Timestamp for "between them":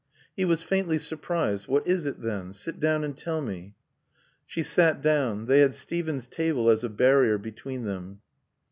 7.37-8.21